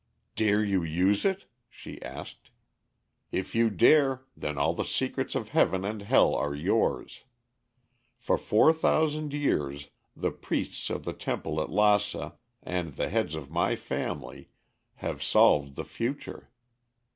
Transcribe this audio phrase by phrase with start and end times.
[0.35, 2.49] "Dare you use it?" she asked.
[3.31, 7.25] "If you dare, then all the secrets of heaven and hell are yours.
[8.17, 12.33] For four thousand years the priests of the temple at Lassa
[12.63, 14.49] and the heads of my family
[14.95, 16.49] have solved the future.